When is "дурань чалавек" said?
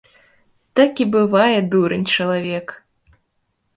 1.75-2.67